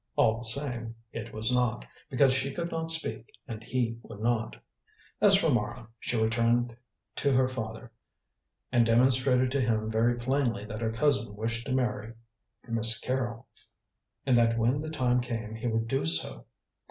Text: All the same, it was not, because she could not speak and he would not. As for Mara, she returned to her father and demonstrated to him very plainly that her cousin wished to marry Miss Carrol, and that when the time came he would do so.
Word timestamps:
All 0.15 0.39
the 0.39 0.43
same, 0.45 0.95
it 1.13 1.31
was 1.31 1.51
not, 1.53 1.85
because 2.09 2.33
she 2.33 2.51
could 2.51 2.71
not 2.71 2.89
speak 2.89 3.35
and 3.47 3.63
he 3.63 3.99
would 4.01 4.19
not. 4.19 4.55
As 5.21 5.35
for 5.35 5.51
Mara, 5.51 5.89
she 5.99 6.17
returned 6.19 6.75
to 7.17 7.31
her 7.33 7.47
father 7.47 7.91
and 8.71 8.83
demonstrated 8.83 9.51
to 9.51 9.61
him 9.61 9.91
very 9.91 10.17
plainly 10.17 10.65
that 10.65 10.81
her 10.81 10.91
cousin 10.91 11.35
wished 11.35 11.67
to 11.67 11.71
marry 11.71 12.13
Miss 12.67 12.97
Carrol, 12.99 13.45
and 14.25 14.35
that 14.35 14.57
when 14.57 14.81
the 14.81 14.89
time 14.89 15.21
came 15.21 15.53
he 15.53 15.67
would 15.67 15.87
do 15.87 16.03
so. 16.07 16.45